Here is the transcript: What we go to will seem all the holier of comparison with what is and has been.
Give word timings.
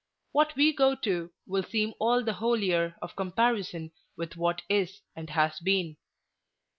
What 0.31 0.55
we 0.55 0.73
go 0.73 0.95
to 0.95 1.29
will 1.45 1.61
seem 1.61 1.93
all 1.99 2.23
the 2.23 2.33
holier 2.33 2.95
of 3.03 3.15
comparison 3.15 3.91
with 4.17 4.35
what 4.35 4.63
is 4.67 5.01
and 5.15 5.29
has 5.29 5.59
been. 5.59 5.95